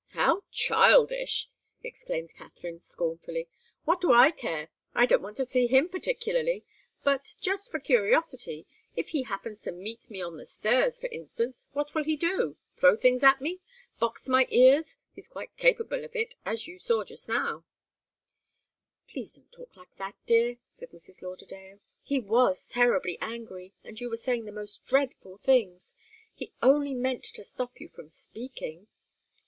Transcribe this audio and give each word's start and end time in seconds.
"How 0.13 0.41
childish!" 0.49 1.47
exclaimed 1.83 2.33
Katharine, 2.35 2.79
scornfully. 2.79 3.47
"What 3.85 4.01
do 4.01 4.11
I 4.11 4.31
care? 4.31 4.69
I 4.95 5.05
don't 5.05 5.21
want 5.21 5.37
to 5.37 5.45
see 5.45 5.67
him 5.67 5.89
particularly. 5.89 6.65
But, 7.03 7.35
just 7.39 7.69
for 7.69 7.79
curiosity 7.79 8.65
if 8.95 9.09
he 9.09 9.21
happens 9.21 9.61
to 9.61 9.71
meet 9.71 10.09
me 10.09 10.19
on 10.19 10.37
the 10.37 10.45
stairs, 10.47 10.97
for 10.97 11.05
instance, 11.09 11.67
what 11.73 11.93
will 11.93 12.03
he 12.03 12.15
do? 12.15 12.57
Throw 12.75 12.95
things 12.97 13.21
at 13.21 13.41
me? 13.41 13.59
Box 13.99 14.27
my 14.27 14.47
ears? 14.49 14.97
He's 15.13 15.27
quite 15.27 15.55
capable 15.55 16.03
of 16.03 16.15
it 16.15 16.35
as 16.47 16.67
you 16.67 16.79
saw 16.79 17.03
just 17.03 17.29
now" 17.29 17.63
"Please 19.07 19.33
don't 19.35 19.51
talk 19.51 19.75
like 19.77 19.95
that, 19.97 20.15
dear," 20.25 20.57
said 20.67 20.89
Mrs. 20.89 21.21
Lauderdale. 21.21 21.79
"He 22.01 22.19
was 22.19 22.69
terribly 22.69 23.19
angry 23.21 23.75
and 23.83 23.99
you 24.01 24.09
were 24.09 24.17
saying 24.17 24.45
the 24.45 24.51
most 24.51 24.83
dreadful 24.87 25.37
things 25.37 25.93
he 26.33 26.53
only 26.59 26.95
meant 26.95 27.23
to 27.25 27.43
stop 27.43 27.79
you 27.79 27.87
from 27.87 28.09
speaking." 28.09 28.87